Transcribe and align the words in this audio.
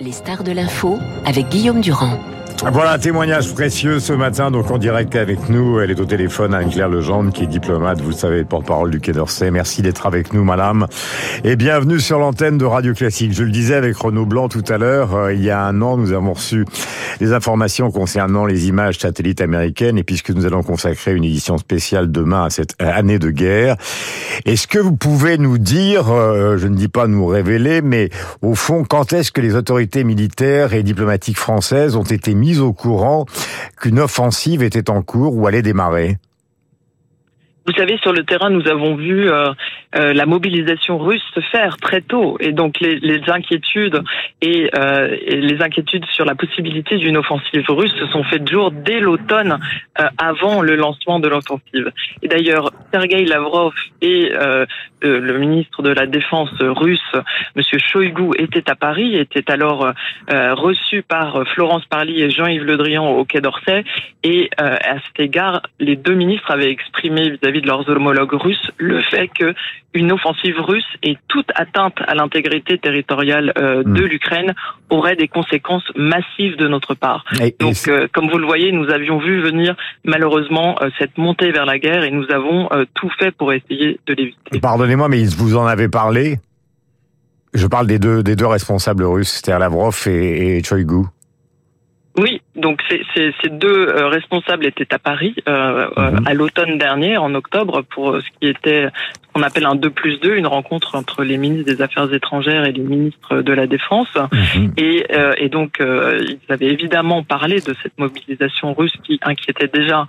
Les 0.00 0.12
stars 0.12 0.44
de 0.44 0.52
l'info 0.52 0.98
avec 1.24 1.48
Guillaume 1.48 1.80
Durand. 1.80 2.18
Voilà 2.70 2.92
un 2.92 2.98
témoignage 2.98 3.52
précieux 3.52 3.98
ce 3.98 4.12
matin, 4.12 4.52
donc 4.52 4.70
en 4.70 4.78
direct 4.78 5.16
avec 5.16 5.48
nous. 5.48 5.80
Elle 5.80 5.90
est 5.90 6.00
au 6.00 6.04
téléphone, 6.04 6.54
Anne-Claire 6.54 6.88
Legendre, 6.88 7.32
qui 7.32 7.42
est 7.42 7.48
diplomate, 7.48 8.00
vous 8.00 8.10
le 8.10 8.14
savez, 8.14 8.44
porte-parole 8.44 8.90
du 8.90 9.00
Quai 9.00 9.12
d'Orsay. 9.12 9.50
Merci 9.50 9.82
d'être 9.82 10.06
avec 10.06 10.32
nous, 10.32 10.44
madame. 10.44 10.86
Et 11.42 11.56
bienvenue 11.56 11.98
sur 11.98 12.20
l'antenne 12.20 12.58
de 12.58 12.64
Radio 12.64 12.94
Classique. 12.94 13.32
Je 13.32 13.42
le 13.42 13.50
disais 13.50 13.74
avec 13.74 13.96
Renaud 13.96 14.26
Blanc 14.26 14.48
tout 14.48 14.62
à 14.68 14.78
l'heure, 14.78 15.14
euh, 15.14 15.34
il 15.34 15.42
y 15.42 15.50
a 15.50 15.60
un 15.60 15.82
an, 15.82 15.96
nous 15.96 16.12
avons 16.12 16.34
reçu 16.34 16.64
des 17.18 17.32
informations 17.32 17.90
concernant 17.90 18.46
les 18.46 18.68
images 18.68 18.98
satellites 18.98 19.40
américaines, 19.40 19.98
et 19.98 20.04
puisque 20.04 20.30
nous 20.30 20.46
allons 20.46 20.62
consacrer 20.62 21.14
une 21.14 21.24
édition 21.24 21.58
spéciale 21.58 22.12
demain 22.12 22.44
à 22.44 22.50
cette 22.50 22.80
année 22.80 23.18
de 23.18 23.30
guerre, 23.30 23.76
est-ce 24.46 24.68
que 24.68 24.78
vous 24.78 24.96
pouvez 24.96 25.36
nous 25.36 25.58
dire, 25.58 26.10
euh, 26.10 26.56
je 26.58 26.68
ne 26.68 26.76
dis 26.76 26.88
pas 26.88 27.08
nous 27.08 27.26
révéler, 27.26 27.82
mais 27.82 28.08
au 28.40 28.54
fond, 28.54 28.84
quand 28.88 29.12
est-ce 29.12 29.32
que 29.32 29.40
les 29.40 29.56
autorités 29.56 30.04
militaires 30.04 30.74
et 30.74 30.84
diplomatiques 30.84 31.38
françaises 31.38 31.96
ont 31.96 32.02
été 32.02 32.34
mises 32.34 32.51
au 32.60 32.72
courant 32.72 33.26
qu'une 33.80 34.00
offensive 34.00 34.62
était 34.62 34.90
en 34.90 35.02
cours 35.02 35.36
ou 35.36 35.46
allait 35.46 35.62
démarrer 35.62 36.18
vous 37.66 37.72
savez, 37.74 37.96
sur 37.98 38.12
le 38.12 38.24
terrain, 38.24 38.50
nous 38.50 38.66
avons 38.68 38.96
vu 38.96 39.30
euh, 39.30 39.52
euh, 39.94 40.12
la 40.12 40.26
mobilisation 40.26 40.98
russe 40.98 41.22
se 41.34 41.40
faire 41.40 41.76
très 41.76 42.00
tôt, 42.00 42.36
et 42.40 42.52
donc 42.52 42.80
les, 42.80 42.98
les 42.98 43.20
inquiétudes 43.28 44.02
et, 44.40 44.68
euh, 44.76 45.16
les 45.26 45.62
inquiétudes 45.62 46.04
sur 46.06 46.24
la 46.24 46.34
possibilité 46.34 46.96
d'une 46.96 47.16
offensive 47.16 47.64
russe 47.68 47.94
se 47.98 48.06
sont 48.06 48.24
faites 48.24 48.48
jour 48.48 48.72
dès 48.72 49.00
l'automne, 49.00 49.58
euh, 50.00 50.04
avant 50.18 50.60
le 50.62 50.74
lancement 50.74 51.20
de 51.20 51.28
l'offensive. 51.28 51.92
Et 52.22 52.28
d'ailleurs, 52.28 52.72
Sergei 52.92 53.24
Lavrov 53.24 53.74
et 54.00 54.32
euh, 54.32 54.66
le 55.02 55.38
ministre 55.38 55.82
de 55.82 55.90
la 55.90 56.06
Défense 56.06 56.50
russe, 56.60 57.00
Monsieur 57.56 57.78
Shoigu, 57.78 58.30
étaient 58.38 58.70
à 58.70 58.76
Paris, 58.76 59.16
étaient 59.16 59.50
alors 59.50 59.92
reçus 60.28 61.02
par 61.02 61.42
Florence 61.54 61.84
Parly 61.86 62.22
et 62.22 62.30
Jean-Yves 62.30 62.62
Le 62.62 62.76
Drian 62.76 63.08
au 63.08 63.24
Quai 63.24 63.40
d'Orsay, 63.40 63.82
et 64.22 64.48
à 64.58 64.94
cet 65.06 65.18
égard, 65.18 65.62
les 65.80 65.96
deux 65.96 66.14
ministres 66.14 66.52
avaient 66.52 66.70
exprimé 66.70 67.30
vis-à-vis 67.30 67.51
de 67.60 67.66
leurs 67.66 67.88
homologues 67.88 68.34
russes 68.34 68.70
le 68.78 69.00
fait 69.02 69.28
que 69.28 69.54
une 69.94 70.12
offensive 70.12 70.58
russe 70.58 70.86
et 71.02 71.18
toute 71.28 71.50
atteinte 71.54 71.96
à 72.06 72.14
l'intégrité 72.14 72.78
territoriale 72.78 73.52
euh, 73.58 73.82
de 73.82 74.02
hmm. 74.02 74.06
l'Ukraine 74.06 74.54
aurait 74.90 75.16
des 75.16 75.28
conséquences 75.28 75.84
massives 75.96 76.56
de 76.56 76.66
notre 76.68 76.94
part. 76.94 77.24
Donc, 77.60 77.76
euh, 77.88 78.08
comme 78.12 78.30
vous 78.30 78.38
le 78.38 78.46
voyez, 78.46 78.72
nous 78.72 78.88
avions 78.90 79.18
vu 79.18 79.42
venir 79.42 79.76
malheureusement 80.04 80.76
euh, 80.80 80.88
cette 80.98 81.18
montée 81.18 81.52
vers 81.52 81.66
la 81.66 81.78
guerre 81.78 82.04
et 82.04 82.10
nous 82.10 82.30
avons 82.30 82.68
tout 82.94 83.10
fait 83.18 83.30
pour 83.32 83.52
essayer 83.52 84.00
de 84.06 84.14
l'éviter. 84.14 84.60
Pardonnez-moi, 84.60 85.08
mais 85.08 85.24
vous 85.24 85.56
en 85.56 85.66
avez 85.66 85.88
parlé? 85.88 86.38
Je 87.54 87.66
parle 87.66 87.86
des 87.86 87.98
deux, 87.98 88.22
des 88.22 88.34
deux 88.34 88.46
responsables 88.46 89.04
russes, 89.04 89.28
c'est-à-dire 89.28 89.58
Lavrov 89.58 90.02
et, 90.06 90.56
et 90.56 90.62
Choigu. 90.62 91.04
Oui, 92.18 92.42
donc 92.56 92.82
ces, 93.14 93.48
deux 93.48 93.88
euh, 93.88 94.08
responsables 94.08 94.66
étaient 94.66 94.92
à 94.92 94.98
Paris 94.98 95.34
euh, 95.48 95.88
euh, 95.96 96.10
mhm. 96.10 96.26
à 96.26 96.34
l'automne 96.34 96.76
dernier, 96.76 97.16
en 97.16 97.34
octobre, 97.34 97.82
pour 97.82 98.20
ce 98.20 98.26
qui 98.38 98.48
était 98.48 98.88
qu'on 99.32 99.42
appelle 99.42 99.66
un 99.66 99.74
2 99.74 99.90
plus 99.90 100.18
2, 100.20 100.36
une 100.36 100.46
rencontre 100.46 100.94
entre 100.94 101.24
les 101.24 101.38
ministres 101.38 101.72
des 101.72 101.82
Affaires 101.82 102.12
étrangères 102.12 102.64
et 102.64 102.72
les 102.72 102.82
ministres 102.82 103.42
de 103.42 103.52
la 103.52 103.66
Défense. 103.66 104.08
Mhm. 104.14 104.72
Et, 104.76 105.06
et, 105.38 105.48
donc, 105.48 105.78
ils 105.80 106.38
avaient 106.52 106.68
évidemment 106.68 107.22
parlé 107.22 107.56
de 107.56 107.74
cette 107.82 107.98
mobilisation 107.98 108.74
russe 108.74 108.92
qui 109.04 109.18
inquiétait 109.22 109.68
déjà 109.68 110.06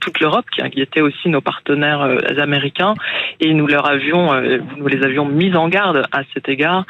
toute 0.00 0.20
l'Europe, 0.20 0.46
qui 0.54 0.62
inquiétait 0.62 1.00
aussi 1.00 1.28
nos 1.28 1.40
partenaires 1.40 2.18
américains. 2.38 2.94
Et 3.40 3.54
nous 3.54 3.66
leur 3.66 3.88
avions, 3.88 4.28
nous 4.76 4.86
les 4.86 5.02
avions 5.04 5.24
mis 5.24 5.54
en 5.54 5.68
garde 5.68 6.06
à 6.12 6.22
cet 6.34 6.48
égard 6.48 6.84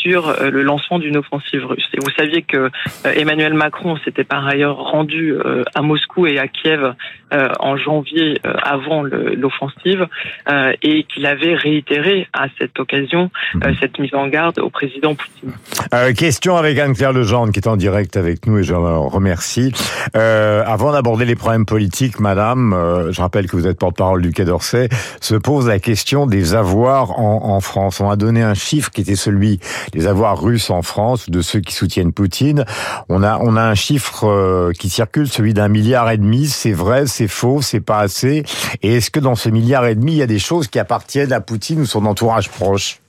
sur 0.00 0.34
le 0.40 0.62
lancement 0.62 0.98
d'une 0.98 1.16
offensive 1.16 1.66
russe. 1.66 1.88
Et 1.94 1.98
vous 2.00 2.10
saviez 2.16 2.42
que 2.42 2.70
Emmanuel 3.04 3.54
Macron 3.54 3.96
s'était 4.04 4.24
par 4.24 4.46
ailleurs 4.46 4.76
rendu 4.76 5.32
euh, 5.32 5.62
à 5.74 5.82
Moscou 5.82 6.26
et 6.26 6.38
à 6.38 6.48
Kiev 6.48 6.94
euh, 7.32 7.48
en 7.60 7.76
janvier 7.76 8.38
euh, 8.46 8.54
avant 8.62 9.02
l'offensive 9.02 10.06
et 10.82 11.04
qu'il 11.12 11.26
avait 11.26 11.54
réitéré 11.54 12.28
à 12.32 12.46
cette 12.58 12.78
occasion 12.78 13.30
mhm. 13.54 13.74
cette 13.80 13.98
mise 13.98 14.14
en 14.14 14.28
garde 14.28 14.58
au 14.58 14.70
président 14.70 15.14
Poutine. 15.14 15.52
question 16.14 16.56
avec 16.56 16.78
Anne-Claire 16.78 17.12
Legendre 17.12 17.52
qui 17.52 17.60
est 17.60 17.68
en 17.68 17.76
direct 17.76 18.16
avec 18.16 18.46
nous 18.46 18.58
et 18.58 18.62
je 18.62 18.72
la 18.72 18.96
remercie. 18.96 19.72
avant 20.14 20.92
d'aborder 20.92 21.24
les 21.24 21.34
problèmes 21.34 21.66
politiques, 21.66 22.20
Madame, 22.20 22.74
je 23.10 23.20
rappelle 23.20 23.46
que 23.46 23.56
vous 23.56 23.66
êtes 23.66 23.78
porte-parole 23.78 24.22
du 24.22 24.32
Quai 24.32 24.44
d'Orsay, 24.44 24.88
se 25.20 25.34
pose 25.34 25.68
la 25.68 25.78
question 25.78 26.26
des 26.26 26.54
avoirs 26.54 27.18
en, 27.18 27.54
en 27.54 27.60
France. 27.60 28.00
On 28.00 28.10
a 28.10 28.16
donné 28.16 28.42
un 28.42 28.54
chiffre 28.54 28.90
qui 28.90 29.00
était 29.00 29.16
celui 29.16 29.60
des 29.92 30.06
avoirs 30.06 30.40
russes 30.40 30.70
en 30.70 30.82
France, 30.82 31.30
de 31.30 31.40
ceux 31.40 31.60
qui 31.60 31.74
soutiennent 31.74 32.12
Poutine. 32.12 32.64
On 33.08 33.22
a 33.22 33.38
on 33.40 33.56
a 33.56 33.62
un 33.62 33.74
chiffre 33.74 34.24
euh, 34.24 34.72
qui 34.72 34.88
circule, 34.88 35.28
celui 35.28 35.54
d'un 35.54 35.68
milliard 35.68 36.10
et 36.10 36.18
demi. 36.18 36.46
C'est 36.46 36.72
vrai, 36.72 37.06
c'est 37.06 37.28
faux, 37.28 37.62
c'est 37.62 37.80
pas 37.80 37.98
assez. 37.98 38.44
Et 38.82 38.96
est-ce 38.96 39.10
que 39.10 39.20
dans 39.20 39.34
ce 39.34 39.48
milliard 39.48 39.86
et 39.86 39.94
demi, 39.94 40.12
il 40.12 40.18
y 40.18 40.22
a 40.22 40.26
des 40.26 40.38
choses 40.38 40.68
qui 40.68 40.78
à 41.32 41.40
Poutine 41.40 41.80
ou 41.80 41.86
son 41.86 42.06
entourage 42.06 42.48
proche 42.50 43.00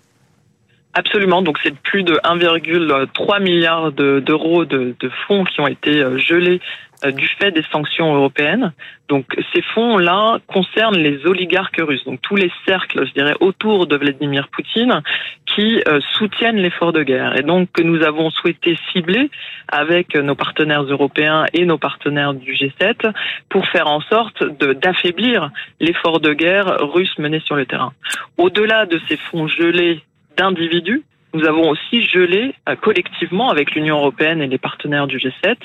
Absolument. 0.94 1.42
Donc 1.42 1.60
c'est 1.64 1.76
plus 1.76 2.04
de 2.04 2.16
1,3 2.24 3.42
milliard 3.42 3.92
d'euros 3.92 4.66
de, 4.66 4.96
fonds 5.28 5.44
qui 5.46 5.62
ont 5.62 5.68
été 5.68 6.02
euh, 6.02 6.18
gelés 6.18 6.62
du 7.06 7.28
fait 7.28 7.52
des 7.52 7.64
sanctions 7.72 8.14
européennes. 8.14 8.74
Donc 9.08 9.26
ces 9.54 9.62
fonds-là 9.74 10.40
concernent 10.48 10.98
les 10.98 11.26
oligarques 11.26 11.80
russes, 11.80 12.04
donc 12.06 12.22
tous 12.22 12.36
les 12.36 12.52
cercles, 12.68 13.08
je 13.08 13.14
dirais, 13.14 13.36
autour 13.40 13.88
de 13.88 13.96
Vladimir 13.98 14.50
Poutine 14.50 15.02
qui 15.46 15.82
euh, 15.88 16.00
soutiennent 16.14 16.58
l'effort 16.58 16.94
de 16.94 17.04
guerre. 17.04 17.38
Et 17.38 17.42
donc 17.42 17.72
que 17.72 17.82
nous 17.82 18.04
avons 18.04 18.30
souhaité 18.30 18.78
cibler 18.92 19.32
avec 19.68 20.16
nos 20.16 20.36
partenaires 20.36 20.84
européens 20.84 21.46
et 21.54 21.66
nos 21.66 21.78
partenaires 21.78 22.34
du 22.34 22.54
G7 22.54 23.12
pour 23.50 23.66
faire 23.68 23.88
en 23.88 24.02
sorte 24.02 24.44
d'affaiblir 24.44 25.50
l'effort 25.80 26.20
de 26.20 26.34
guerre 26.34 26.78
russe 26.82 27.18
mené 27.18 27.40
sur 27.40 27.56
le 27.56 27.66
terrain. 27.66 27.94
Au-delà 28.38 28.86
de 28.86 29.00
ces 29.08 29.18
fonds 29.18 29.48
gelés 29.48 30.02
d'individus, 30.38 31.04
nous 31.34 31.46
avons 31.46 31.70
aussi 31.70 32.04
gelé 32.04 32.54
euh, 32.68 32.76
collectivement 32.76 33.50
avec 33.50 33.72
l'Union 33.76 33.98
européenne 33.98 34.42
et 34.42 34.48
les 34.48 34.58
partenaires 34.58 35.08
du 35.08 35.18
G7 35.18 35.56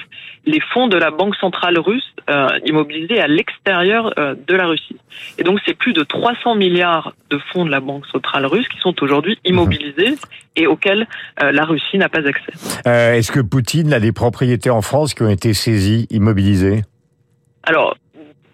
les 0.46 0.60
fonds 0.60 0.88
de 0.88 0.98
la 0.98 1.10
Banque 1.10 1.36
centrale 1.36 1.78
russe 1.78 2.14
euh, 2.28 2.48
immobilisés 2.66 3.18
à 3.18 3.26
l'extérieur 3.26 4.12
euh, 4.18 4.34
de 4.46 4.54
la 4.54 4.66
Russie. 4.66 4.96
Et 5.38 5.42
donc 5.42 5.60
c'est 5.64 5.74
plus 5.74 5.94
de 5.94 6.02
300 6.02 6.54
milliards 6.54 7.14
de 7.30 7.38
fonds 7.52 7.64
de 7.64 7.70
la 7.70 7.80
Banque 7.80 8.06
centrale 8.06 8.44
russe 8.44 8.68
qui 8.68 8.78
sont 8.78 8.94
aujourd'hui 9.02 9.38
immobilisés 9.44 10.16
et 10.56 10.66
auxquels 10.66 11.08
la 11.40 11.64
Russie 11.64 11.98
n'a 11.98 12.08
pas 12.08 12.20
accès. 12.20 12.52
Est-ce 12.86 13.32
que 13.32 13.40
Poutine 13.40 13.92
a 13.92 13.98
des 13.98 14.12
propriétés 14.12 14.70
en 14.70 14.82
France 14.82 15.14
qui 15.14 15.22
ont 15.22 15.30
été 15.30 15.52
saisies, 15.52 16.06
immobilisées? 16.10 16.82
Alors, 17.64 17.96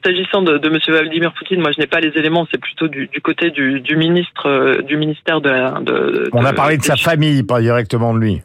S'agissant 0.05 0.43
de, 0.43 0.59
de 0.59 0.69
M. 0.69 0.79
Vladimir 0.89 1.33
Poutine, 1.35 1.61
moi 1.61 1.73
je 1.73 1.81
n'ai 1.81 1.87
pas 1.87 2.01
les 2.01 2.13
éléments, 2.17 2.47
c'est 2.51 2.61
plutôt 2.61 2.89
du, 2.89 3.07
du, 3.09 3.21
côté 3.21 3.51
du, 3.51 3.81
du 3.81 3.97
ministre 3.97 4.47
euh, 4.47 4.83
du 4.83 4.97
ministère 4.97 5.41
de 5.41 5.51
la. 5.51 5.81
De, 5.81 6.31
On 6.33 6.45
a 6.45 6.53
parlé 6.53 6.79
de 6.79 6.83
sa 6.83 6.97
famille, 6.97 7.43
pas 7.43 7.61
directement 7.61 8.15
de 8.15 8.19
lui 8.19 8.43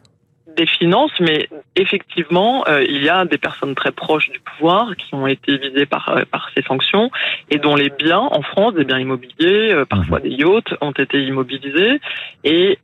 des 0.56 0.66
finances, 0.66 1.12
mais 1.20 1.48
effectivement, 1.76 2.64
euh, 2.68 2.82
il 2.88 3.02
y 3.04 3.08
a 3.08 3.24
des 3.24 3.38
personnes 3.38 3.74
très 3.74 3.92
proches 3.92 4.30
du 4.30 4.40
pouvoir 4.40 4.96
qui 4.96 5.14
ont 5.14 5.26
été 5.26 5.58
visées 5.58 5.86
par, 5.86 6.08
euh, 6.08 6.22
par 6.30 6.50
ces 6.56 6.62
sanctions 6.62 7.10
et 7.50 7.58
dont 7.58 7.76
les 7.76 7.90
biens 7.90 8.28
en 8.30 8.42
France, 8.42 8.74
des 8.74 8.84
biens 8.84 8.98
immobiliers, 8.98 9.72
euh, 9.72 9.84
parfois 9.84 10.18
mhm. 10.18 10.24
des 10.24 10.30
yachts, 10.30 10.74
ont 10.80 10.92
été 10.92 11.22
immobilisés 11.22 12.00
et, 12.44 12.78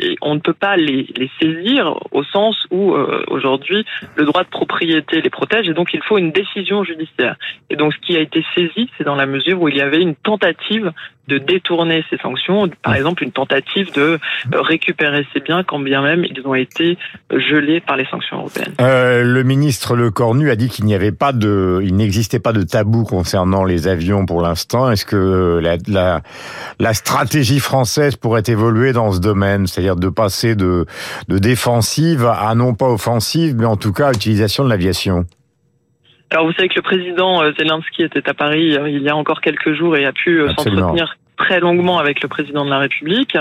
et, 0.00 0.16
on 0.22 0.34
ne 0.34 0.40
peut 0.40 0.54
pas 0.54 0.76
les, 0.76 1.06
les 1.16 1.30
saisir 1.40 1.96
au 2.12 2.22
sens 2.24 2.66
où 2.70 2.94
aujourd'hui 3.28 3.84
le 4.16 4.24
droit 4.24 4.44
de 4.44 4.48
propriété 4.48 5.20
les 5.20 5.30
protège 5.30 5.68
et 5.68 5.74
donc 5.74 5.92
il 5.94 6.02
faut 6.02 6.18
une 6.18 6.32
décision 6.32 6.84
judiciaire. 6.84 7.36
Et 7.70 7.76
donc 7.76 7.94
ce 7.94 7.98
qui 8.00 8.16
a 8.16 8.20
été 8.20 8.44
saisi, 8.54 8.88
c'est 8.96 9.04
dans 9.04 9.14
la 9.14 9.26
mesure 9.26 9.60
où 9.60 9.68
il 9.68 9.76
y 9.76 9.80
avait 9.80 10.00
une 10.00 10.14
tentative 10.14 10.92
de 11.28 11.38
détourner 11.38 12.04
ces 12.08 12.18
sanctions, 12.18 12.68
par 12.82 12.94
exemple 12.94 13.24
une 13.24 13.32
tentative 13.32 13.92
de 13.92 14.18
récupérer 14.52 15.26
ces 15.32 15.40
biens 15.40 15.64
quand 15.64 15.80
bien 15.80 16.02
même 16.02 16.24
ils 16.24 16.46
ont 16.46 16.54
été 16.54 16.96
gelés 17.30 17.80
par 17.80 17.96
les 17.96 18.06
sanctions 18.06 18.35
européennes. 18.38 18.74
Euh, 18.80 19.22
le 19.22 19.42
ministre 19.42 19.96
Le 19.96 20.10
Cornu 20.10 20.50
a 20.50 20.56
dit 20.56 20.68
qu'il 20.68 20.84
n'y 20.84 20.94
avait 20.94 21.12
pas 21.12 21.32
de, 21.32 21.80
il 21.82 21.96
n'existait 21.96 22.38
pas 22.38 22.52
de 22.52 22.62
tabou 22.62 23.04
concernant 23.04 23.64
les 23.64 23.88
avions 23.88 24.26
pour 24.26 24.42
l'instant. 24.42 24.90
Est-ce 24.90 25.06
que 25.06 25.60
la, 25.62 25.76
la, 25.86 26.22
la, 26.78 26.94
stratégie 26.94 27.60
française 27.60 28.16
pourrait 28.16 28.44
évoluer 28.46 28.92
dans 28.92 29.12
ce 29.12 29.20
domaine, 29.20 29.66
c'est-à-dire 29.66 29.96
de 29.96 30.08
passer 30.08 30.54
de, 30.54 30.86
de 31.28 31.38
défensive 31.38 32.26
à 32.26 32.54
non 32.54 32.74
pas 32.74 32.88
offensive, 32.88 33.54
mais 33.56 33.66
en 33.66 33.76
tout 33.76 33.92
cas 33.92 34.08
à 34.08 34.12
utilisation 34.12 34.64
de 34.64 34.70
l'aviation? 34.70 35.26
Alors 36.30 36.46
vous 36.46 36.52
savez 36.52 36.68
que 36.68 36.74
le 36.76 36.82
président 36.82 37.42
euh, 37.42 37.52
Zelensky 37.56 38.02
était 38.02 38.28
à 38.28 38.34
Paris 38.34 38.76
euh, 38.76 38.88
il 38.88 39.02
y 39.02 39.08
a 39.08 39.16
encore 39.16 39.40
quelques 39.40 39.74
jours 39.74 39.96
et 39.96 40.04
a 40.04 40.12
pu 40.12 40.40
euh, 40.40 40.48
s'entretenir 40.48 41.16
très 41.36 41.60
longuement 41.60 41.98
avec 41.98 42.22
le 42.22 42.28
président 42.28 42.64
de 42.64 42.70
la 42.70 42.78
République 42.78 43.36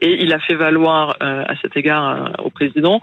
et 0.00 0.22
il 0.22 0.32
a 0.32 0.38
fait 0.38 0.54
valoir 0.54 1.16
à 1.20 1.54
cet 1.62 1.76
égard 1.76 2.32
au 2.44 2.50
président 2.50 3.00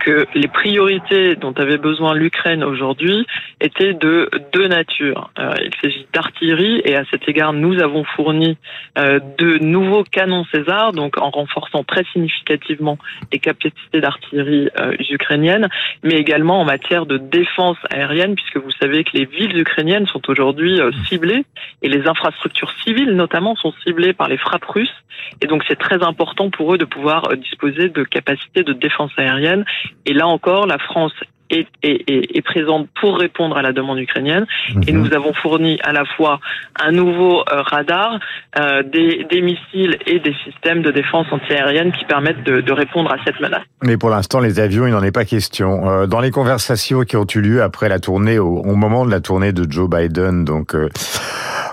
que 0.00 0.26
les 0.34 0.48
priorités 0.48 1.36
dont 1.36 1.52
avait 1.52 1.78
besoin 1.78 2.14
l'Ukraine 2.14 2.64
aujourd'hui 2.64 3.26
étaient 3.60 3.94
de 3.94 4.30
deux 4.52 4.68
natures. 4.68 5.30
il 5.38 5.70
s'agit 5.82 6.06
d'artillerie 6.12 6.80
et 6.84 6.96
à 6.96 7.04
cet 7.10 7.28
égard 7.28 7.52
nous 7.52 7.80
avons 7.82 8.04
fourni 8.04 8.56
de 8.96 9.58
nouveaux 9.64 10.04
canons 10.04 10.44
César, 10.52 10.92
donc 10.92 11.18
en 11.18 11.30
renforçant 11.30 11.84
très 11.84 12.04
significativement 12.12 12.98
les 13.32 13.38
capacités 13.38 14.00
d'artillerie 14.00 14.68
ukrainiennes, 15.10 15.68
mais 16.02 16.14
également 16.14 16.60
en 16.60 16.64
matière 16.64 17.06
de 17.06 17.18
défense 17.18 17.76
aérienne, 17.90 18.34
puisque 18.34 18.56
vous 18.56 18.70
savez 18.80 19.04
que 19.04 19.10
les 19.14 19.24
villes 19.24 19.58
ukrainiennes 19.58 20.06
sont 20.06 20.22
aujourd'hui 20.28 20.80
euh, 20.80 20.90
ciblées 21.06 21.44
et 21.82 21.88
les 21.88 22.06
infrastructures 22.06 22.72
civiles 22.84 23.12
notamment 23.12 23.56
sont 23.56 23.72
ciblées 23.72 23.87
par 24.16 24.28
les 24.28 24.38
frappes 24.38 24.64
russes. 24.64 24.94
Et 25.42 25.46
donc 25.46 25.62
c'est 25.68 25.78
très 25.78 26.02
important 26.02 26.50
pour 26.50 26.74
eux 26.74 26.78
de 26.78 26.84
pouvoir 26.84 27.30
euh, 27.30 27.36
disposer 27.36 27.88
de 27.88 28.04
capacités 28.04 28.62
de 28.62 28.72
défense 28.72 29.10
aérienne. 29.16 29.64
Et 30.06 30.14
là 30.14 30.26
encore, 30.26 30.66
la 30.66 30.78
France 30.78 31.12
est, 31.50 31.66
est, 31.82 32.36
est, 32.36 32.42
présente 32.42 32.88
pour 33.00 33.18
répondre 33.18 33.56
à 33.56 33.62
la 33.62 33.72
demande 33.72 33.98
ukrainienne. 33.98 34.46
Et 34.86 34.92
mhm. 34.92 35.02
nous 35.02 35.14
avons 35.14 35.32
fourni 35.32 35.78
à 35.82 35.92
la 35.92 36.04
fois 36.04 36.40
un 36.80 36.92
nouveau 36.92 37.40
euh, 37.40 37.62
radar, 37.62 38.18
euh, 38.58 38.82
des, 38.82 39.26
des, 39.30 39.40
missiles 39.40 39.96
et 40.06 40.20
des 40.20 40.34
systèmes 40.44 40.82
de 40.82 40.90
défense 40.90 41.26
antiaérienne 41.30 41.92
qui 41.92 42.04
permettent 42.04 42.44
de, 42.44 42.60
de, 42.60 42.72
répondre 42.72 43.10
à 43.12 43.16
cette 43.24 43.40
menace. 43.40 43.62
Mais 43.82 43.96
pour 43.96 44.10
l'instant, 44.10 44.40
les 44.40 44.60
avions, 44.60 44.86
il 44.86 44.92
n'en 44.92 45.02
est 45.02 45.12
pas 45.12 45.24
question. 45.24 45.88
Euh, 45.88 46.06
dans 46.06 46.20
les 46.20 46.30
conversations 46.30 47.02
qui 47.02 47.16
ont 47.16 47.26
eu 47.34 47.40
lieu 47.40 47.62
après 47.62 47.88
la 47.88 47.98
tournée, 47.98 48.38
au, 48.38 48.58
au 48.58 48.74
moment 48.74 49.04
de 49.04 49.10
la 49.10 49.20
tournée 49.20 49.52
de 49.52 49.70
Joe 49.70 49.88
Biden, 49.88 50.44
donc 50.44 50.74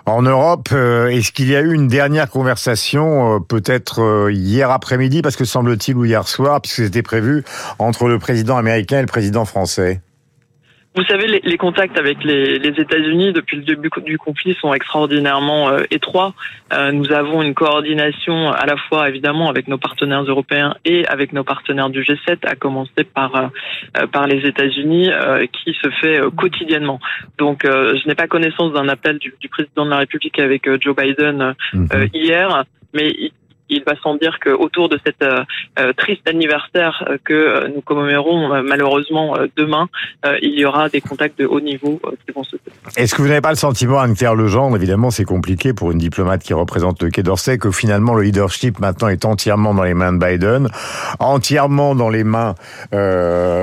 en 0.05 0.21
Europe, 0.21 0.69
est-ce 0.71 1.31
qu'il 1.31 1.49
y 1.49 1.55
a 1.55 1.61
eu 1.61 1.73
une 1.73 1.87
dernière 1.87 2.29
conversation, 2.29 3.41
peut-être 3.41 4.29
hier 4.31 4.69
après-midi, 4.69 5.21
parce 5.21 5.35
que 5.35 5.45
semble-t-il, 5.45 5.97
ou 5.97 6.05
hier 6.05 6.27
soir, 6.27 6.61
puisque 6.61 6.83
c'était 6.83 7.01
prévu, 7.01 7.43
entre 7.79 8.07
le 8.07 8.19
président 8.19 8.57
américain 8.57 8.99
et 8.99 9.01
le 9.01 9.07
président 9.07 9.45
français 9.45 9.64
vous 10.95 11.03
savez, 11.03 11.41
les, 11.43 11.57
contacts 11.57 11.97
avec 11.97 12.23
les, 12.23 12.55
États-Unis 12.55 13.33
depuis 13.33 13.57
le 13.57 13.63
début 13.63 13.89
du 14.05 14.17
conflit 14.17 14.55
sont 14.61 14.73
extraordinairement 14.73 15.69
euh, 15.69 15.83
étroits. 15.91 16.33
Euh, 16.71 16.93
nous 16.93 17.11
avons 17.11 17.41
une 17.41 17.53
coordination 17.53 18.49
à 18.49 18.65
la 18.65 18.77
fois 18.77 19.09
évidemment 19.09 19.49
avec 19.49 19.67
nos 19.67 19.77
partenaires 19.77 20.23
européens 20.23 20.73
et 20.85 21.05
avec 21.07 21.33
nos 21.33 21.43
partenaires 21.43 21.89
du 21.89 22.01
G7, 22.01 22.47
à 22.47 22.55
commencer 22.55 23.03
par 23.13 23.35
euh, 23.35 24.07
par 24.07 24.27
les 24.27 24.47
États-Unis, 24.47 25.09
qui 25.51 25.73
se 25.73 25.89
fait 26.01 26.19
quotidiennement. 26.35 26.99
Donc, 27.37 27.63
je 27.63 28.07
n'ai 28.07 28.15
pas 28.15 28.27
connaissance 28.27 28.73
d'un 28.73 28.87
appel 28.87 29.17
du, 29.19 29.49
président 29.49 29.85
de 29.85 29.89
la 29.89 29.97
République 29.97 30.39
avec 30.39 30.69
Joe 30.81 30.95
Biden 30.95 31.55
mhm. 31.73 32.09
hier, 32.13 32.65
mais 32.93 33.31
il 33.69 33.83
va 33.83 33.93
sans 34.01 34.15
dire 34.15 34.37
qu'autour 34.43 34.89
de 34.89 34.99
cet 35.05 35.21
euh, 35.21 35.43
euh, 35.79 35.93
triste 35.93 36.27
anniversaire 36.27 37.03
euh, 37.09 37.17
que 37.23 37.67
nous 37.73 37.81
commemorons 37.81 38.63
malheureusement 38.63 39.35
demain, 39.55 39.87
il 40.41 40.59
y 40.59 40.65
aura 40.65 40.89
des 40.89 41.01
contacts 41.01 41.37
de 41.39 41.45
haut 41.45 41.59
niveau 41.59 41.99
qui 42.25 42.33
vont 42.33 42.43
se 42.43 42.57
Est-ce 42.97 43.15
que 43.15 43.21
vous 43.21 43.27
n'avez 43.27 43.41
pas 43.41 43.49
le 43.49 43.55
sentiment, 43.55 43.99
Anne-Claire 43.99 44.35
Legendre, 44.35 44.75
évidemment 44.75 45.11
c'est 45.11 45.25
compliqué 45.25 45.73
pour 45.73 45.91
une 45.91 45.97
diplomate 45.97 46.43
qui 46.43 46.53
représente 46.53 47.01
le 47.01 47.09
Quai 47.09 47.23
d'Orsay, 47.23 47.57
que 47.57 47.71
finalement 47.71 48.13
le 48.13 48.23
leadership 48.23 48.79
maintenant 48.79 49.07
est 49.07 49.25
entièrement 49.25 49.73
dans 49.73 49.83
les 49.83 49.93
mains 49.93 50.13
de 50.13 50.23
Biden, 50.23 50.69
entièrement 51.19 51.95
dans 51.95 52.09
les 52.09 52.23
mains 52.23 52.55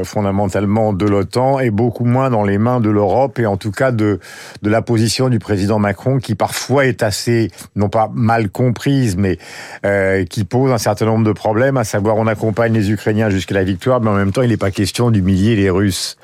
fondamentalement 0.04 0.92
de 0.92 1.06
l'OTAN 1.06 1.60
et 1.60 1.70
beaucoup 1.70 2.04
moins 2.04 2.30
dans 2.30 2.44
les 2.44 2.58
mains 2.58 2.80
de 2.80 2.90
l'Europe 2.90 3.38
et 3.38 3.46
en 3.46 3.56
tout 3.56 3.72
cas 3.72 3.92
de, 3.92 4.18
de 4.62 4.70
la 4.70 4.82
position 4.82 5.28
du 5.28 5.38
président 5.38 5.78
Macron 5.78 6.18
qui 6.18 6.34
parfois 6.34 6.86
est 6.86 7.02
assez, 7.02 7.50
non 7.76 7.88
pas 7.88 8.10
mal 8.12 8.50
comprise, 8.50 9.16
mais 9.16 9.38
qui 10.28 10.44
pose 10.44 10.72
un 10.72 10.78
certain 10.78 11.06
nombre 11.06 11.24
de 11.24 11.32
problèmes, 11.32 11.76
à 11.76 11.84
savoir 11.84 12.16
on 12.16 12.26
accompagne 12.26 12.72
les 12.72 12.90
Ukrainiens 12.90 13.30
jusqu'à 13.30 13.54
la 13.54 13.64
victoire, 13.64 14.00
mais 14.00 14.10
en 14.10 14.14
même 14.14 14.32
temps 14.32 14.42
il 14.42 14.50
n'est 14.50 14.56
pas 14.56 14.70
question 14.70 15.10
d'humilier 15.10 15.56
les 15.56 15.70
Russes. 15.70 16.16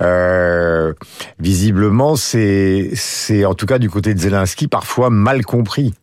Euh, 0.00 0.92
visiblement, 1.38 2.16
c'est 2.16 2.92
en 3.44 3.54
tout 3.54 3.66
cas 3.66 3.78
du 3.78 3.90
côté 3.90 4.14
de 4.14 4.18
Zelensky 4.18 4.68
parfois 4.68 5.10
mal 5.10 5.44
compris. 5.44 5.94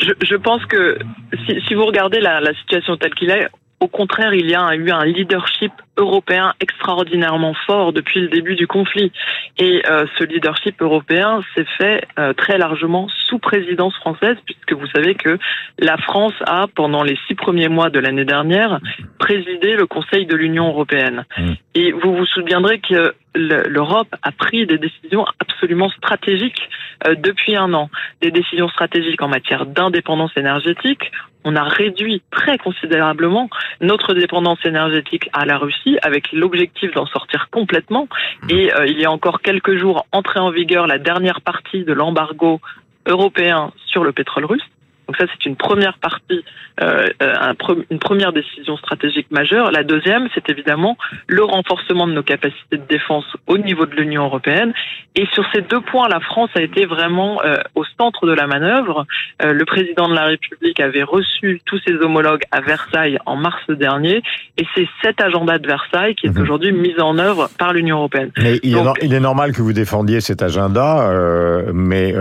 Je, 0.00 0.36
pense 0.36 0.64
que 0.66 0.98
si, 1.46 1.60
si 1.68 1.74
vous 1.74 1.84
regardez 1.84 2.20
la, 2.20 2.40
la 2.40 2.52
situation 2.54 2.96
telle 2.96 3.14
qu'il 3.14 3.30
est, 3.30 3.48
au 3.80 3.88
contraire, 3.88 4.34
il 4.34 4.50
y 4.50 4.54
a 4.54 4.74
eu 4.74 4.90
un 4.90 5.04
leadership 5.04 5.72
européen 5.96 6.54
extraordinairement 6.60 7.54
fort 7.66 7.92
depuis 7.92 8.20
le 8.20 8.28
début 8.28 8.56
du 8.56 8.66
conflit. 8.66 9.12
Et 9.58 9.82
euh, 9.88 10.06
ce 10.18 10.24
leadership 10.24 10.80
européen 10.82 11.40
s'est 11.54 11.66
fait 11.78 12.04
euh, 12.18 12.32
très 12.32 12.58
largement 12.58 13.08
sous 13.26 13.38
présidence 13.38 13.94
française, 13.96 14.36
puisque 14.44 14.72
vous 14.72 14.86
savez 14.88 15.14
que 15.14 15.38
la 15.78 15.96
France 15.96 16.34
a, 16.46 16.66
pendant 16.74 17.02
les 17.02 17.18
six 17.26 17.34
premiers 17.34 17.68
mois 17.68 17.90
de 17.90 18.00
l'année 18.00 18.24
dernière, 18.24 18.80
présidé 19.18 19.76
le 19.76 19.86
Conseil 19.86 20.26
de 20.26 20.36
l'Union 20.36 20.68
européenne. 20.68 21.24
Mmh. 21.36 21.52
Et 21.74 21.92
vous 21.92 22.16
vous 22.16 22.26
souviendrez 22.26 22.80
que 22.80 23.14
l'Europe 23.34 24.14
a 24.22 24.32
pris 24.32 24.66
des 24.66 24.78
décisions 24.78 25.24
absolument 25.40 25.88
stratégiques 25.90 26.68
euh, 27.06 27.14
depuis 27.16 27.56
un 27.56 27.72
an. 27.74 27.90
Des 28.20 28.30
décisions 28.30 28.68
stratégiques 28.68 29.22
en 29.22 29.28
matière 29.28 29.66
d'indépendance 29.66 30.36
énergétique. 30.36 31.10
On 31.44 31.56
a 31.56 31.64
réduit 31.64 32.22
très 32.30 32.56
considérablement 32.58 33.50
notre 33.80 34.14
dépendance 34.14 34.64
énergétique 34.64 35.28
à 35.32 35.44
la 35.44 35.58
Russie 35.58 35.83
avec 36.02 36.32
l'objectif 36.32 36.92
d'en 36.92 37.06
sortir 37.06 37.48
complètement. 37.50 38.08
Et 38.48 38.72
euh, 38.72 38.86
il 38.86 38.98
y 38.98 39.04
a 39.04 39.10
encore 39.10 39.40
quelques 39.40 39.76
jours, 39.76 40.06
entrée 40.12 40.40
en 40.40 40.50
vigueur 40.50 40.86
la 40.86 40.98
dernière 40.98 41.40
partie 41.40 41.84
de 41.84 41.92
l'embargo 41.92 42.60
européen 43.06 43.72
sur 43.86 44.04
le 44.04 44.12
pétrole 44.12 44.44
russe. 44.44 44.64
Donc 45.06 45.16
ça, 45.16 45.26
c'est 45.32 45.46
une 45.46 45.56
première 45.56 45.98
partie, 45.98 46.44
euh, 46.80 47.08
un, 47.20 47.54
une 47.90 47.98
première 47.98 48.32
décision 48.32 48.76
stratégique 48.76 49.30
majeure. 49.30 49.70
La 49.70 49.84
deuxième, 49.84 50.28
c'est 50.34 50.48
évidemment 50.48 50.96
le 51.26 51.44
renforcement 51.44 52.06
de 52.06 52.12
nos 52.12 52.22
capacités 52.22 52.78
de 52.78 52.86
défense 52.88 53.24
au 53.46 53.58
niveau 53.58 53.86
de 53.86 53.94
l'Union 53.94 54.24
européenne. 54.24 54.72
Et 55.14 55.26
sur 55.32 55.44
ces 55.52 55.60
deux 55.60 55.80
points, 55.80 56.08
la 56.08 56.20
France 56.20 56.50
a 56.54 56.62
été 56.62 56.86
vraiment 56.86 57.40
euh, 57.44 57.56
au 57.74 57.84
centre 57.98 58.26
de 58.26 58.32
la 58.32 58.46
manœuvre. 58.46 59.06
Euh, 59.42 59.52
le 59.52 59.64
président 59.64 60.08
de 60.08 60.14
la 60.14 60.24
République 60.24 60.80
avait 60.80 61.02
reçu 61.02 61.60
tous 61.66 61.78
ses 61.86 61.94
homologues 61.96 62.42
à 62.50 62.60
Versailles 62.60 63.18
en 63.26 63.36
mars 63.36 63.62
dernier, 63.68 64.22
et 64.56 64.66
c'est 64.74 64.88
cet 65.02 65.20
agenda 65.20 65.58
de 65.58 65.66
Versailles 65.66 66.14
qui 66.14 66.26
est 66.26 66.36
mhm. 66.36 66.42
aujourd'hui 66.42 66.72
mis 66.72 66.98
en 66.98 67.18
œuvre 67.18 67.50
par 67.58 67.72
l'Union 67.72 67.98
européenne. 67.98 68.30
Mais 68.38 68.58
il, 68.62 68.76
est, 68.76 68.80
il, 69.02 69.12
est, 69.12 69.20
normal 69.20 69.52
que 69.52 69.62
vous 69.62 69.72
défendiez 69.72 70.20
cet 70.20 70.42
agenda, 70.42 71.08
euh, 71.08 71.70
mais 71.72 72.14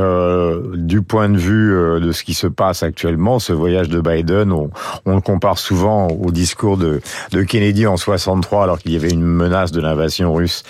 du 0.76 1.02
point 1.02 1.30
de 1.30 1.38
vue 1.38 2.00
de 2.00 2.12
ce 2.12 2.24
qui 2.24 2.34
se 2.34 2.48
passe 2.48 2.73
actuellement, 2.82 3.38
ce 3.38 3.54
voyage 3.54 3.90
de 3.90 4.02
Biden, 4.02 4.52
on, 4.52 4.72
le 5.06 5.22
compare 5.22 5.60
souvent 5.60 6.08
au 6.08 6.32
discours 6.32 6.78
de, 6.78 7.02
Kennedy 7.48 7.86
en 7.86 7.98
63, 7.98 8.64
alors 8.64 8.80
qu'il 8.80 8.94
y 8.94 8.96
avait 8.96 9.12
une 9.12 9.22
menace 9.22 9.72
de 9.72 9.82
l'invasion 9.82 10.34
russe 10.34 10.64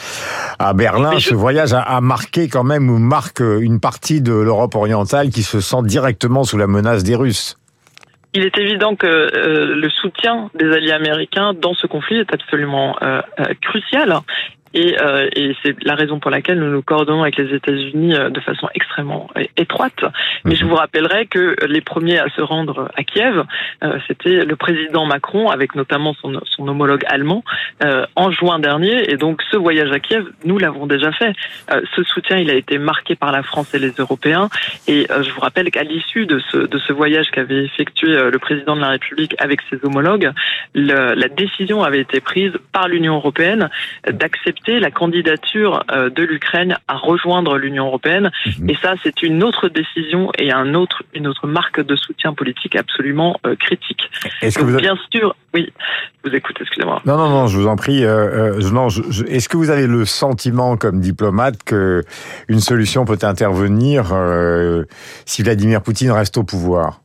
à 0.59 0.73
Berlin. 0.73 1.19
Ce 1.19 1.33
voyage 1.33 1.73
a, 1.73 2.01
marqué 2.01 2.49
quand 2.49 2.63
même, 2.63 2.89
ou 2.89 2.97
marque 2.97 3.39
une 3.39 3.79
partie 3.79 4.21
de 4.21 4.33
l'Europe 4.33 4.75
orientale 4.75 5.29
qui 5.29 5.43
se 5.43 5.61
sent 5.61 5.83
directement 5.83 6.43
sous 6.43 6.57
la 6.57 6.67
menace 6.67 7.03
des 7.03 7.15
Russes. 7.15 7.57
Il 8.33 8.43
est 8.43 8.57
évident 8.57 8.95
que 8.95 9.05
euh, 9.05 9.75
le 9.75 9.89
soutien 9.89 10.49
des 10.55 10.65
alliés 10.71 10.91
américains 10.91 11.53
dans 11.53 11.75
ce 11.75 11.85
conflit 11.85 12.17
est 12.17 12.33
absolument 12.33 12.95
euh, 13.03 13.21
euh, 13.39 13.53
crucial 13.61 14.11
et, 14.73 14.99
euh, 14.99 15.29
et 15.35 15.55
c'est 15.63 15.75
la 15.83 15.95
raison 15.95 16.19
pour 16.19 16.31
laquelle 16.31 16.59
nous 16.59 16.69
nous 16.69 16.81
coordonnons 16.81 17.21
avec 17.21 17.37
les 17.37 17.53
États-Unis 17.55 18.15
euh, 18.15 18.29
de 18.29 18.39
façon 18.39 18.67
extrêmement 18.73 19.29
étroite. 19.57 20.03
Mais 20.45 20.55
je 20.55 20.63
mhm. 20.63 20.71
vous 20.71 20.75
rappellerai 20.75 21.27
que 21.27 21.55
les 21.67 21.81
premiers 21.81 22.19
à 22.19 22.29
se 22.29 22.41
rendre 22.41 22.89
à 22.95 23.03
Kiev, 23.03 23.43
euh, 23.83 23.99
c'était 24.07 24.45
le 24.45 24.55
président 24.55 25.05
Macron, 25.05 25.49
avec 25.49 25.75
notamment 25.75 26.15
son, 26.15 26.39
son 26.45 26.67
homologue 26.67 27.03
allemand, 27.07 27.43
en 28.15 28.31
juin 28.31 28.59
dernier. 28.59 29.11
Et 29.11 29.17
donc 29.17 29.41
ce 29.51 29.57
voyage 29.57 29.91
à 29.91 29.99
Kiev, 29.99 30.25
nous 30.45 30.57
l'avons 30.57 30.87
déjà 30.87 31.11
fait. 31.11 31.33
ce 31.95 32.03
soutien, 32.03 32.37
il 32.37 32.49
a 32.49 32.53
été 32.53 32.77
marqué 32.77 33.15
par 33.15 33.31
la 33.31 33.43
France 33.43 33.73
et 33.73 33.79
les 33.79 33.91
Européens. 33.97 34.49
Et 34.87 35.07
je 35.09 35.29
vous 35.31 35.41
rappelle 35.41 35.69
qu'à 35.69 35.83
l'issue 35.83 36.25
de 36.25 36.39
ce, 36.49 36.57
de 36.57 36.77
ce 36.79 36.93
voyage 36.93 37.29
qu'avait 37.31 37.65
effectué 37.65 38.07
le 38.07 38.39
président 38.39 38.75
de 38.75 38.81
la 38.81 38.89
République 38.89 39.35
avec 39.39 39.59
ses 39.69 39.83
homologues, 39.83 40.31
le, 40.73 41.13
la 41.13 41.27
décision 41.27 41.83
avait 41.83 42.01
été 42.01 42.21
prise 42.21 42.53
par 42.71 42.87
l'Union 42.87 43.15
européenne 43.15 43.69
d'accepter 44.09 44.62
la 44.71 44.91
candidature 44.91 45.83
euh, 45.91 46.09
de 46.09 46.23
l'Ukraine 46.23 46.77
à 46.87 46.95
rejoindre 46.95 47.57
l'Union 47.57 47.87
européenne. 47.87 48.31
Mhm. 48.59 48.69
Et 48.69 48.75
ça, 48.81 48.93
c'est 49.03 49.23
une 49.23 49.43
autre 49.43 49.69
décision 49.69 50.31
et 50.37 50.51
un 50.51 50.73
autre, 50.73 51.03
une 51.13 51.27
autre 51.27 51.47
marque 51.47 51.81
de 51.81 51.95
soutien 51.95 52.33
politique 52.33 52.75
absolument 52.75 53.39
euh, 53.45 53.55
critique. 53.55 54.09
Est-ce 54.41 54.59
que 54.59 54.63
vous 54.63 54.77
bien 54.77 54.97
sûr, 55.11 55.35
oui, 55.53 55.71
vous 56.23 56.33
écoutez, 56.33 56.61
excusez-moi. 56.61 57.01
Non, 57.05 57.17
non, 57.17 57.29
non, 57.29 57.47
je 57.47 57.57
vous 57.57 57.67
en 57.67 57.75
prie. 57.75 58.03
Euh, 58.03 58.59
non, 58.71 58.87
est-ce 58.87 59.49
que 59.49 59.57
vous 59.57 59.69
avez 59.69 59.87
le 59.87 60.05
sentiment, 60.05 60.77
comme 60.77 60.99
diplomate, 60.99 61.63
que 61.63 62.03
une 62.47 62.59
solution 62.59 63.05
peut 63.05 63.19
intervenir 63.21 64.13
si 65.25 65.43
Vladimir 65.43 65.81
Poutine 65.81 66.11
reste 66.11 66.37
au 66.37 66.43
pouvoir? 66.43 67.02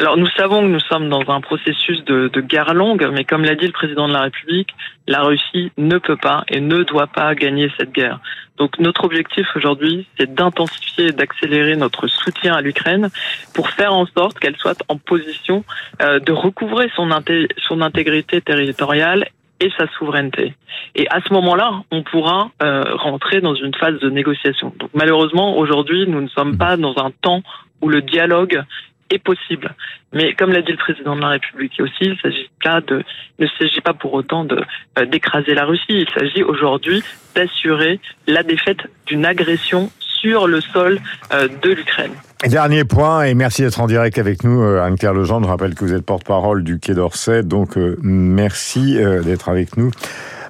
Alors 0.00 0.16
nous 0.16 0.28
savons 0.28 0.62
que 0.62 0.68
nous 0.68 0.80
sommes 0.80 1.08
dans 1.08 1.28
un 1.28 1.40
processus 1.40 2.04
de, 2.04 2.28
de 2.28 2.40
guerre 2.40 2.72
longue, 2.72 3.04
mais 3.12 3.24
comme 3.24 3.44
l'a 3.44 3.56
dit 3.56 3.66
le 3.66 3.72
président 3.72 4.06
de 4.06 4.12
la 4.12 4.22
République, 4.22 4.72
la 5.08 5.22
Russie 5.22 5.72
ne 5.76 5.98
peut 5.98 6.16
pas 6.16 6.44
et 6.48 6.60
ne 6.60 6.84
doit 6.84 7.08
pas 7.08 7.34
gagner 7.34 7.68
cette 7.76 7.90
guerre. 7.90 8.20
Donc 8.58 8.78
notre 8.78 9.04
objectif 9.04 9.46
aujourd'hui, 9.56 10.06
c'est 10.16 10.32
d'intensifier 10.32 11.06
et 11.06 11.12
d'accélérer 11.12 11.74
notre 11.74 12.06
soutien 12.06 12.54
à 12.54 12.60
l'Ukraine 12.60 13.08
pour 13.54 13.70
faire 13.70 13.92
en 13.92 14.06
sorte 14.06 14.38
qu'elle 14.38 14.56
soit 14.56 14.80
en 14.88 14.98
position 14.98 15.64
euh, 16.00 16.20
de 16.20 16.32
recouvrer 16.32 16.90
son, 16.94 17.10
intégrité 17.10 18.40
territoriale 18.40 19.26
et 19.60 19.70
sa 19.76 19.88
souveraineté. 19.98 20.54
Et 20.94 21.08
à 21.08 21.20
ce 21.26 21.32
moment-là, 21.32 21.82
on 21.90 22.04
pourra 22.04 22.50
euh, 22.62 22.84
rentrer 22.94 23.40
dans 23.40 23.54
une 23.54 23.74
phase 23.74 23.98
de 23.98 24.10
négociation. 24.10 24.72
Donc 24.78 24.90
malheureusement, 24.94 25.56
aujourd'hui, 25.56 26.06
nous 26.06 26.20
ne 26.20 26.28
sommes 26.28 26.56
pas 26.56 26.76
dans 26.76 26.96
un 26.98 27.10
temps 27.10 27.42
où 27.80 27.88
le 27.88 28.02
dialogue 28.02 28.62
est 29.10 29.18
possible. 29.18 29.74
Mais 30.12 30.34
comme 30.34 30.52
l'a 30.52 30.62
dit 30.62 30.72
le 30.72 30.78
président 30.78 31.16
de 31.16 31.20
la 31.20 31.28
République 31.28 31.72
aussi, 31.80 31.94
il 32.00 32.16
s'agit 32.22 32.50
pas 32.62 32.80
de, 32.80 33.02
ne 33.38 33.46
s'agit 33.58 33.80
pas 33.80 33.92
pour 33.92 34.14
autant 34.14 34.44
de 34.44 34.60
euh, 34.98 35.06
d'écraser 35.06 35.54
la 35.54 35.64
Russie. 35.64 35.84
Il 35.88 36.08
s'agit 36.16 36.42
aujourd'hui 36.42 37.02
d'assurer 37.34 38.00
la 38.26 38.42
défaite 38.42 38.78
d'une 39.06 39.26
agression 39.26 39.90
sur 40.00 40.46
le 40.46 40.60
sol 40.60 40.98
euh, 41.32 41.48
de 41.62 41.70
l'Ukraine. 41.70 42.12
Dernier 42.44 42.84
point, 42.84 43.24
et 43.24 43.34
merci 43.34 43.62
d'être 43.62 43.80
en 43.80 43.86
direct 43.86 44.18
avec 44.18 44.44
nous, 44.44 44.62
euh, 44.62 44.82
Anne-Claire 44.82 45.14
Legendre. 45.14 45.46
Je 45.46 45.50
rappelle 45.50 45.74
que 45.74 45.84
vous 45.84 45.92
êtes 45.92 46.04
porte-parole 46.04 46.64
du 46.64 46.78
Quai 46.78 46.94
d'Orsay, 46.94 47.42
donc 47.42 47.76
merci 48.02 48.96
d'être 49.24 49.48
avec 49.48 49.76
nous. 49.76 49.90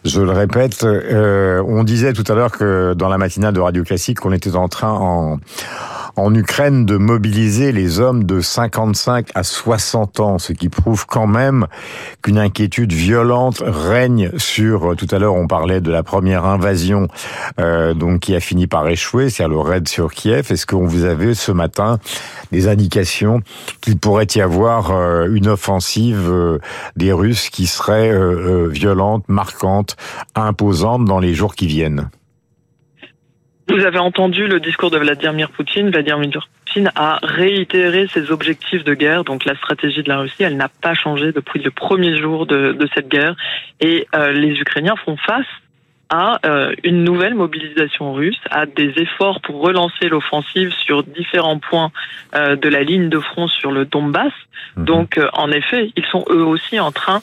Je 0.04 0.20
le 0.20 0.30
répète, 0.30 0.84
on 0.84 1.82
disait 1.82 2.12
tout 2.12 2.24
à 2.28 2.34
l'heure 2.34 2.52
que 2.52 2.94
dans 2.94 3.08
la 3.08 3.18
matinale 3.18 3.52
de 3.52 3.60
Radio 3.60 3.82
Classique, 3.82 4.20
qu'on 4.20 4.32
était 4.32 4.54
en 4.54 4.68
train 4.68 4.92
en 4.92 5.38
en 6.18 6.34
Ukraine 6.34 6.84
de 6.84 6.96
mobiliser 6.96 7.72
les 7.72 8.00
hommes 8.00 8.24
de 8.24 8.40
55 8.40 9.28
à 9.34 9.42
60 9.42 10.20
ans, 10.20 10.38
ce 10.38 10.52
qui 10.52 10.68
prouve 10.68 11.06
quand 11.06 11.26
même 11.26 11.66
qu'une 12.22 12.38
inquiétude 12.38 12.92
violente 12.92 13.62
règne 13.64 14.30
sur. 14.36 14.96
Tout 14.96 15.06
à 15.10 15.18
l'heure, 15.18 15.34
on 15.34 15.46
parlait 15.46 15.80
de 15.80 15.90
la 15.90 16.02
première 16.02 16.44
invasion, 16.44 17.08
euh, 17.60 17.94
donc 17.94 18.20
qui 18.20 18.34
a 18.34 18.40
fini 18.40 18.66
par 18.66 18.88
échouer, 18.88 19.30
c'est-à-dire 19.30 19.56
le 19.56 19.60
raid 19.60 19.88
sur 19.88 20.12
Kiev. 20.12 20.50
Est-ce 20.50 20.66
qu'on 20.66 20.86
vous 20.86 21.04
avait 21.04 21.34
ce 21.34 21.52
matin 21.52 21.98
des 22.52 22.68
indications 22.68 23.40
qu'il 23.80 23.98
pourrait 23.98 24.26
y 24.34 24.40
avoir 24.40 24.90
euh, 24.90 25.28
une 25.32 25.48
offensive 25.48 26.28
euh, 26.28 26.58
des 26.96 27.12
Russes 27.12 27.50
qui 27.50 27.66
serait 27.66 28.10
euh, 28.10 28.68
violente, 28.68 29.24
marquante, 29.28 29.96
imposante 30.34 31.04
dans 31.04 31.18
les 31.18 31.34
jours 31.34 31.54
qui 31.54 31.66
viennent? 31.66 32.10
Vous 33.68 33.84
avez 33.84 33.98
entendu 33.98 34.46
le 34.46 34.60
discours 34.60 34.90
de 34.90 34.96
Vladimir 34.96 35.50
Poutine. 35.50 35.90
Vladimir 35.90 36.48
Poutine 36.64 36.90
a 36.94 37.18
réitéré 37.22 38.06
ses 38.06 38.30
objectifs 38.30 38.82
de 38.82 38.94
guerre. 38.94 39.24
Donc 39.24 39.44
la 39.44 39.54
stratégie 39.56 40.02
de 40.02 40.08
la 40.08 40.20
Russie, 40.20 40.42
elle 40.42 40.56
n'a 40.56 40.70
pas 40.70 40.94
changé 40.94 41.32
depuis 41.32 41.60
le 41.60 41.70
premier 41.70 42.16
jour 42.16 42.46
de, 42.46 42.88
cette 42.94 43.08
guerre. 43.08 43.36
Et 43.80 44.06
euh, 44.14 44.32
les 44.32 44.54
Ukrainiens 44.58 44.96
font 45.04 45.18
face 45.18 45.46
à 46.10 46.38
euh, 46.46 46.74
une 46.84 47.04
nouvelle 47.04 47.34
mobilisation 47.34 48.12
russe, 48.12 48.40
à 48.50 48.66
des 48.66 48.92
efforts 48.96 49.40
pour 49.40 49.60
relancer 49.60 50.08
l'offensive 50.08 50.72
sur 50.72 51.02
différents 51.02 51.58
points 51.58 51.90
euh, 52.34 52.56
de 52.56 52.68
la 52.68 52.82
ligne 52.82 53.08
de 53.08 53.18
front 53.18 53.46
sur 53.48 53.72
le 53.72 53.84
Donbass. 53.84 54.32
Mhm. 54.76 54.84
Donc, 54.84 55.18
euh, 55.18 55.28
en 55.34 55.50
effet, 55.50 55.90
ils 55.96 56.06
sont 56.06 56.24
eux 56.30 56.44
aussi 56.44 56.80
en 56.80 56.92
train 56.92 57.20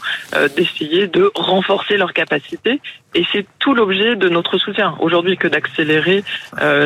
d'essayer 0.55 1.07
de 1.07 1.31
renforcer 1.35 1.97
leurs 1.97 2.13
capacités. 2.13 2.81
Et 3.13 3.25
c'est 3.31 3.45
tout 3.59 3.73
l'objet 3.73 4.15
de 4.15 4.29
notre 4.29 4.57
soutien 4.57 4.95
aujourd'hui 4.99 5.37
que 5.37 5.47
d'accélérer 5.47 6.23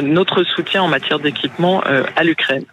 notre 0.03 0.43
soutien 0.43 0.83
en 0.83 0.87
matière 0.87 1.19
d'équipement 1.19 1.81
à 1.81 2.23
l'Ukraine. 2.23 2.65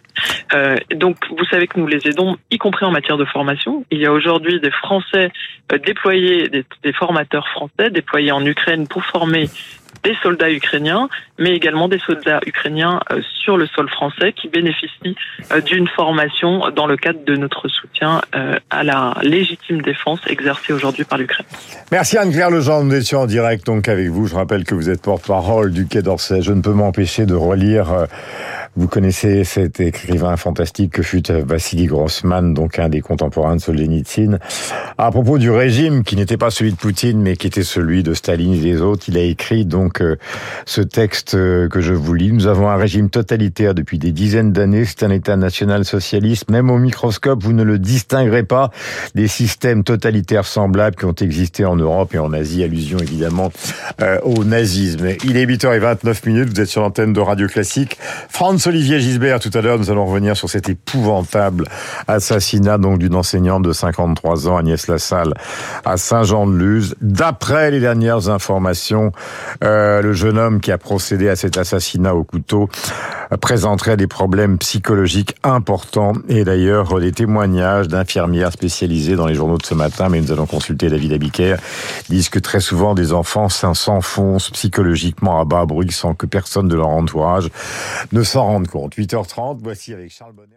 Euh, 0.53 0.75
donc, 0.95 1.17
vous 1.29 1.45
savez 1.45 1.67
que 1.67 1.79
nous 1.79 1.87
les 1.87 2.07
aidons, 2.07 2.37
y 2.51 2.57
compris 2.57 2.85
en 2.85 2.91
matière 2.91 3.17
de 3.17 3.25
formation. 3.25 3.85
Il 3.91 3.99
y 3.99 4.05
a 4.05 4.11
aujourd'hui 4.11 4.59
des 4.59 4.71
Français 4.71 5.31
euh, 5.73 5.77
déployés, 5.77 6.49
des, 6.49 6.93
formateurs 6.93 7.47
français 7.49 7.89
déployés 7.91 8.31
en 8.31 8.45
Ukraine 8.45 8.87
pour 8.87 9.03
former 9.03 9.49
des 10.03 10.15
soldats 10.23 10.51
ukrainiens, 10.51 11.09
mais 11.37 11.53
également 11.53 11.89
des 11.89 11.99
soldats 11.99 12.39
ukrainiens 12.45 13.01
euh, 13.11 13.21
sur 13.43 13.57
le 13.57 13.67
sol 13.67 13.89
français 13.89 14.31
qui 14.31 14.47
bénéficient 14.47 15.15
euh, 15.51 15.59
d'une 15.59 15.87
formation 15.87 16.69
dans 16.73 16.87
le 16.87 16.95
cadre 16.95 17.19
de 17.25 17.35
notre 17.35 17.67
soutien 17.67 18.21
à 18.69 18.83
la 18.83 19.15
légitime 19.23 19.81
défense 19.81 20.19
exercée 20.27 20.71
aujourd'hui 20.71 21.03
par 21.03 21.17
l'Ukraine. 21.17 21.45
Merci 21.91 22.17
Anne-Claire 22.17 22.49
Legendre, 22.49 22.85
nous 22.85 22.95
étions 22.95 23.21
en 23.21 23.25
direct 23.25 23.65
donc 23.65 23.89
avec 23.89 24.07
vous. 24.07 24.27
Je 24.27 24.35
rappelle 24.35 24.63
que 24.63 24.75
vous 24.75 24.89
êtes 24.89 25.01
porte-parole 25.01 25.71
du 25.71 25.87
Quai 25.87 26.01
d'Orsay. 26.01 26.41
Je 26.41 26.53
ne 26.53 26.61
peux 26.61 26.73
m'empêcher 26.73 27.25
de 27.25 27.35
relire 27.35 28.07
vous 28.77 28.87
connaissez 28.87 29.43
cet 29.43 29.79
écrivain 29.79 30.37
fantastique 30.37 30.93
que 30.93 31.01
fut 31.01 31.31
Vassili 31.31 31.87
Grossman, 31.87 32.53
donc 32.53 32.77
un 32.77 32.89
des 32.89 33.01
contemporains 33.01 33.55
de 33.55 33.61
Solzhenitsyn. 33.61 34.37
À 34.99 35.09
propos 35.09 35.39
du 35.39 35.49
régime, 35.49 36.03
qui 36.03 36.15
n'était 36.15 36.37
pas 36.37 36.51
celui 36.51 36.73
de 36.73 36.77
Poutine, 36.77 37.19
mais 37.19 37.35
qui 37.35 37.47
était 37.47 37.63
celui 37.63 38.03
de 38.03 38.13
Staline 38.13 38.53
et 38.53 38.59
des 38.59 38.81
autres, 38.81 39.05
il 39.07 39.17
a 39.17 39.21
écrit 39.21 39.65
donc 39.65 39.99
euh, 40.01 40.17
ce 40.67 40.81
texte 40.81 41.33
euh, 41.33 41.67
que 41.67 41.81
je 41.81 41.95
vous 41.95 42.13
lis. 42.13 42.31
Nous 42.31 42.45
avons 42.45 42.69
un 42.69 42.75
régime 42.75 43.09
totalitaire 43.09 43.73
depuis 43.73 43.97
des 43.97 44.11
dizaines 44.11 44.53
d'années. 44.53 44.85
C'est 44.85 45.01
un 45.01 45.09
État 45.09 45.37
national 45.37 45.83
socialiste. 45.83 46.51
Même 46.51 46.69
au 46.69 46.77
microscope, 46.77 47.41
vous 47.41 47.53
ne 47.53 47.63
le 47.63 47.79
distinguerez 47.79 48.43
pas 48.43 48.69
des 49.15 49.27
systèmes 49.27 49.83
totalitaires 49.83 50.45
semblables 50.45 50.95
qui 50.95 51.05
ont 51.05 51.15
existé 51.15 51.65
en 51.65 51.77
Europe 51.77 52.13
et 52.13 52.19
en 52.19 52.31
Asie. 52.31 52.63
Allusion 52.63 52.99
évidemment 52.99 53.51
euh, 54.01 54.19
au 54.21 54.43
nazisme. 54.43 55.07
Il 55.23 55.35
est 55.35 55.47
8h29 55.47 56.27
minutes. 56.27 56.49
Vous 56.49 56.61
êtes 56.61 56.67
sur 56.67 56.81
l'antenne 56.81 57.13
de 57.13 57.19
Radio 57.19 57.47
Classique. 57.47 57.97
France 58.29 58.66
Olivier 58.67 58.99
Gisbert, 58.99 59.39
tout 59.39 59.49
à 59.53 59.61
l'heure, 59.61 59.79
nous 59.79 59.91
allons 59.91 60.05
revenir 60.05 60.35
sur 60.35 60.49
cet 60.49 60.67
épouvantable 60.67 61.69
assassinat 62.09 62.77
donc 62.77 62.99
d'une 62.99 63.15
enseignante 63.15 63.63
de 63.63 63.71
53 63.71 64.49
ans, 64.49 64.57
Agnès 64.57 64.87
Lassalle, 64.87 65.33
à 65.85 65.95
Saint-Jean-de-Luz. 65.95 66.95
D'après 66.99 67.71
les 67.71 67.79
dernières 67.79 68.27
informations, 68.27 69.13
euh, 69.63 70.01
le 70.01 70.11
jeune 70.11 70.37
homme 70.37 70.59
qui 70.59 70.73
a 70.73 70.77
procédé 70.77 71.29
à 71.29 71.37
cet 71.37 71.57
assassinat 71.57 72.13
au 72.13 72.25
couteau 72.25 72.67
présenterait 73.41 73.97
des 73.97 74.07
problèmes 74.07 74.57
psychologiques 74.57 75.35
importants 75.43 76.13
et 76.29 76.43
d'ailleurs 76.43 76.99
des 76.99 77.11
témoignages 77.11 77.87
d'infirmières 77.87 78.53
spécialisées 78.53 79.15
dans 79.15 79.27
les 79.27 79.35
journaux 79.35 79.57
de 79.57 79.65
ce 79.65 79.73
matin, 79.73 80.07
mais 80.09 80.21
nous 80.21 80.31
allons 80.31 80.45
consulter 80.45 80.89
David 80.89 81.13
Abiker, 81.13 81.55
disent 82.09 82.29
que 82.29 82.39
très 82.39 82.61
souvent 82.61 82.95
des 82.95 83.11
enfants 83.11 83.49
s'enfoncent 83.49 84.49
psychologiquement 84.51 85.41
à 85.41 85.45
bas 85.45 85.65
bruit 85.65 85.91
sans 85.91 86.13
que 86.13 86.25
personne 86.25 86.67
de 86.67 86.75
leur 86.75 86.87
entourage 86.87 87.49
ne 88.13 88.23
s'en 88.23 88.43
rende 88.45 88.56
compte. 88.65 88.95
8h30, 88.97 89.59
voici 89.61 89.93
avec 89.93 90.11
Charles 90.11 90.33
Bonner. 90.33 90.56